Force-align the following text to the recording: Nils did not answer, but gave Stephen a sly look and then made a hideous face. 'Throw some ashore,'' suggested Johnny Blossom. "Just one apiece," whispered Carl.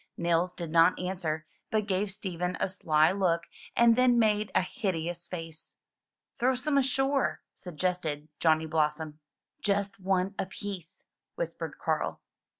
Nils 0.17 0.51
did 0.51 0.71
not 0.71 0.97
answer, 0.97 1.45
but 1.69 1.85
gave 1.85 2.09
Stephen 2.11 2.57
a 2.59 2.67
sly 2.67 3.11
look 3.11 3.43
and 3.75 3.95
then 3.95 4.17
made 4.17 4.51
a 4.55 4.61
hideous 4.63 5.27
face. 5.27 5.75
'Throw 6.39 6.55
some 6.55 6.75
ashore,'' 6.79 7.43
suggested 7.53 8.27
Johnny 8.39 8.65
Blossom. 8.65 9.19
"Just 9.61 9.99
one 9.99 10.33
apiece," 10.39 11.05
whispered 11.35 11.77
Carl. 11.77 12.19